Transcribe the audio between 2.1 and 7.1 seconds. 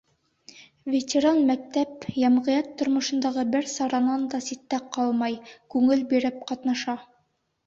йәмғиәт тормошондағы бер саранан да ситтә ҡалмай, күңел биреп ҡатнаша.